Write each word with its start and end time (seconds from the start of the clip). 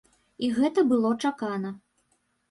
І 0.45 0.47
гэта 0.55 0.83
было 0.93 1.11
чакана. 1.27 1.71